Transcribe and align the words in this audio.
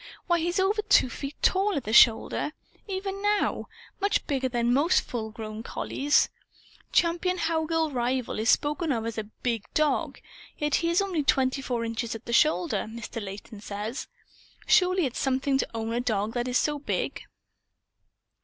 Why, 0.25 0.39
he's 0.39 0.59
over 0.59 0.81
two 0.81 1.09
feet 1.11 1.35
tall, 1.43 1.75
at 1.75 1.83
the 1.83 1.93
shoulder, 1.93 2.53
even 2.87 3.21
now 3.21 3.67
much 3.99 4.25
bigger 4.25 4.49
than 4.49 4.73
most 4.73 5.01
full 5.01 5.29
grown 5.29 5.61
collies. 5.61 6.27
Champion 6.91 7.37
Howgill 7.37 7.91
Rival 7.91 8.39
is 8.39 8.49
spoken 8.49 8.91
of 8.91 9.05
as 9.05 9.19
a 9.19 9.25
'big' 9.25 9.71
dog; 9.75 10.19
yet 10.57 10.73
he 10.81 10.89
is 10.89 11.03
only 11.03 11.21
twenty 11.21 11.61
four 11.61 11.85
inches 11.85 12.15
at 12.15 12.25
the 12.25 12.33
shoulder, 12.33 12.87
Mr. 12.89 13.23
Leighton 13.23 13.61
says. 13.61 14.07
Surely 14.65 15.05
it's 15.05 15.19
something 15.19 15.59
to 15.59 15.67
own 15.75 15.93
a 15.93 15.99
dog 15.99 16.33
that 16.33 16.47
is 16.47 16.57
so 16.57 16.79
big." 16.79 17.21